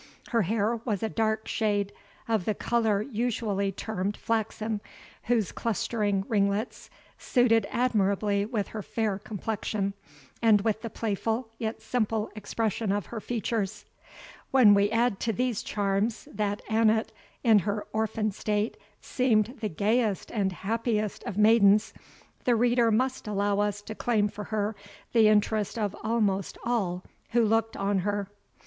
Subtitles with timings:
[0.29, 1.93] Her hair was a dark shade
[2.27, 4.81] of the colour usually termed flaxen,
[5.25, 6.89] whose clustering ringlets
[7.19, 9.93] suited admirably with her fair complexion,
[10.41, 13.85] and with the playful, yet simple, expression of her features.
[14.49, 17.11] When we add to these charms, that Annot,
[17.43, 21.93] in her orphan state, seemed the gayest and happiest of maidens,
[22.45, 24.75] the reader must allow us to claim for her
[25.13, 28.31] the interest of almost all who looked on her.